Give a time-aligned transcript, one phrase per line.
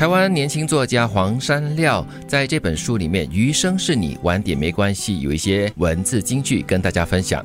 [0.00, 7.44] 台湾年轻作家黄山料在这本书里面，《余生是你，晚点没关系》，有一些文字金句跟大家分享。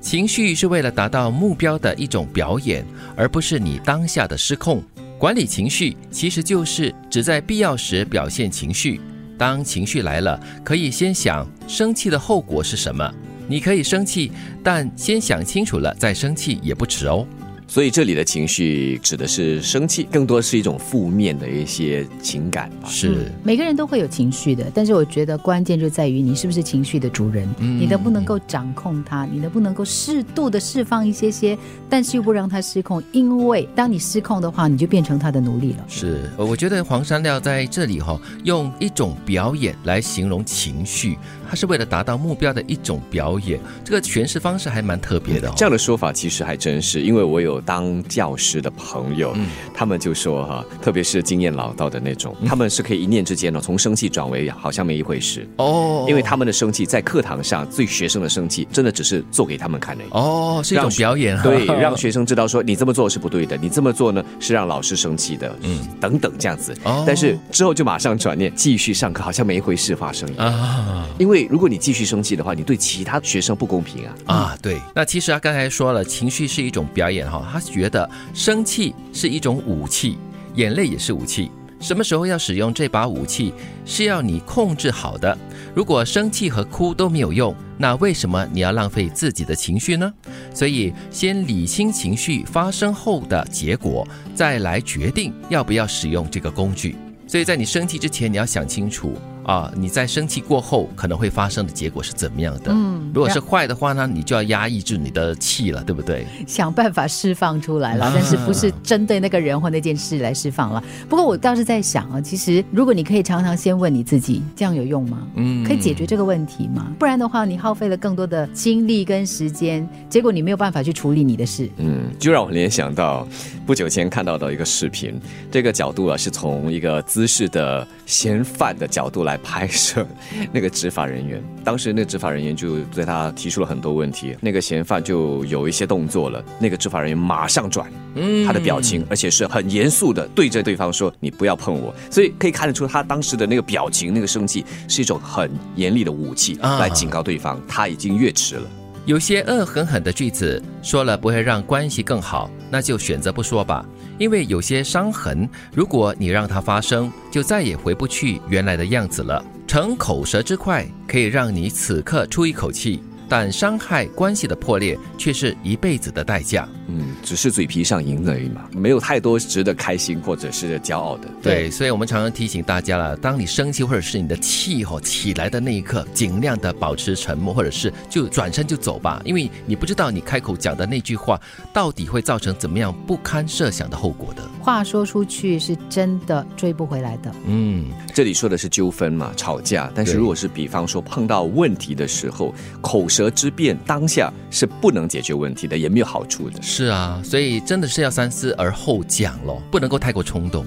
[0.00, 2.86] 情绪是为了达到目标的一种表演，
[3.16, 4.80] 而不是你当下的失控。
[5.18, 9.00] 管理情绪其实就是只在必要时表现情绪。
[9.36, 13.12] 当情绪来了，可以先想生气的后果是什么。
[13.48, 14.30] 你可以生气，
[14.62, 17.26] 但先想清楚了再生气也不迟哦。
[17.70, 22.70] 所以这里的情绪指的是生气，更多是一种负面的一些情感。
[22.86, 31.58] 是每个人都会有情绪的，但是我觉得关键就在于你是不是情绪的主人，你能不能够掌控它，你能不能够适度的释放一些些，
[31.90, 33.02] 但是又不让它失控。
[33.12, 35.84] 因为当你失控的话，你就变成他的奴隶了。
[35.88, 43.60] 是，我觉得黄山料在这里哈，用一种表演来形容情绪，它是为了达到目标的一种表演。
[43.84, 45.52] 这个诠释方式还蛮特别的。
[45.54, 47.57] 这样的说法其实还真是，因为我有。
[47.60, 49.34] 当教师的朋友，
[49.74, 56.04] 他们就说哈，特别是经验老道的那种，他们是可以一念之间呢，从生气转为好像没一回事哦。
[56.08, 66.74] 因为他们的生气在课堂上，对学生的生气，真的只是做给他们看的哦，是一种表演，对， 让学生知道说你这么做是不对的，你这么做呢是让老师生气的，嗯，等等这样子。
[67.06, 71.06] 但是之后就马上转念继续上课，好像没一回事发生啊。
[71.18, 74.80] 因为如果你继续生气的话，你对其他学生不公平啊啊，对。
[74.94, 77.40] 那其实他刚才说了，情绪是一种表演哈。
[77.50, 80.18] 他觉得生气是一种武器，
[80.54, 81.50] 眼泪也是武器。
[81.80, 85.38] 什么时候要使用这把武器，是要你控制好的。
[85.74, 90.12] 如果生气和哭都没有用，那为什么你要浪费自己的情绪呢？
[90.52, 96.96] 所以，先理清情绪发生后的结果，再来决定要不要使用这个工具。
[97.28, 99.12] 所以在你生气之前，你要想清楚。
[99.48, 102.70] 啊，你在生气过后可能会发生的结果是怎么样的？
[102.70, 106.26] 嗯，如果是坏的话呢，你就要压抑住你的气了，对不对？
[106.46, 110.84] 想办法释放出来了，但是不是针对那个人或那件事来释放了？
[111.08, 115.26] 不过我倒是在想啊，其实如果你可以常常先问你自己，这样有用吗？
[115.36, 116.92] 嗯，可以解决这个问题吗？
[116.98, 121.70] 不然的话，你耗费了更多的精力跟时间，结果你没有办法去处理你的事。
[121.78, 123.26] 嗯，就让我联想到
[123.68, 125.20] 不久前看到的一个视频，
[125.50, 129.36] 这个角度啊是从一个姿势的嫌犯的角度来。
[129.44, 130.06] 拍摄
[130.50, 148.62] 那个执法人员，当时那个执法人员就对他提出了很多问题，那个嫌犯就有一些动作了，那个执法人员马上转，嗯，他的表情，而且是很严肃的对着对方说：“你不要碰我。”所以可以看得出他当时的那个表情，那个生气是一种很严厉的武器来警告对方，他已经越迟了。
[149.04, 153.84] 有些恶狠狠的句子说了不会让关系更好，那就选择不说吧。
[154.18, 159.44] 因为有些伤痕，如果你让它发生，就再也回不去原来的样子了。
[159.66, 163.02] 逞口舌之快，可以让你此刻出一口气。
[163.28, 166.68] 但伤害关系的破裂却是一辈子的代价。
[166.90, 171.28] 嗯，只是嘴皮上赢而已嘛，没有太多值得开心或者是骄傲的。
[171.42, 181.38] 对，所以我们常常提醒大家了：当你生气或者是你的气吼起来的那一刻，尽量的保持沉默，或者是就转身就走吧，因为你不知道你开口讲的那句话
[181.74, 184.42] 到底会造成怎么样不堪设想的后果的。
[184.68, 187.34] 话说出去是真的追不回来的。
[187.46, 189.90] 嗯，这里说的是纠纷嘛，吵架。
[189.94, 193.30] 但是如果是比方说碰到问题的时候，口舌。
[193.30, 196.60] 之辩当下是不能解决问题的，也没有好处的。
[196.60, 200.66] 是啊，所以真的是要三思而后讲咯，不能够太过冲动。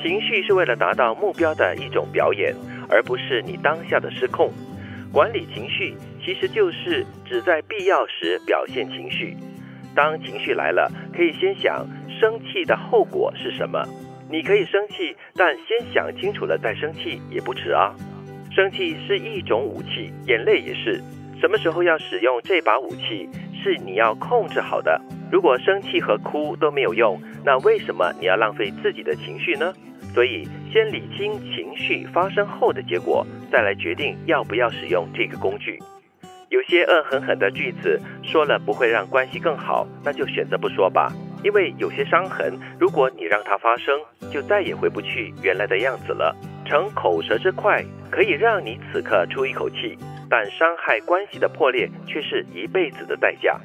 [0.00, 2.54] 情绪是为了达到目标的一种表演，
[2.88, 4.50] 而不是你当下的失控。
[5.10, 9.36] 管理情绪其实就是只在必要时表现情绪。
[9.94, 11.84] 当情绪来了，可以先想
[12.18, 13.82] 生气的后果是什么。
[14.30, 17.94] 你可以生气，但先想清楚了再生气也不迟啊。
[18.50, 21.02] 生气是一种武器，眼泪也是。
[21.40, 23.28] 什么时候要使用这把武器，
[23.62, 25.00] 是你要控制好的。
[25.30, 29.72] 如果生气和哭都没有用，那为什么你要浪费自己的情绪呢？
[30.12, 35.78] 所以，先理清情绪发生后的结果，再来决定要不要使用这个工具。
[36.48, 41.12] 有些恶狠狠的句子说了不会让关系更好，那就选择不说吧。
[41.42, 43.98] 因为有些伤痕，如果你让它发生，
[44.30, 46.36] 就再也回不去原来的样子了。
[46.64, 49.96] 逞口舌之快，可以让你此刻出一口气。
[50.28, 53.58] 但伤害关系的破裂却是一辈子的代价。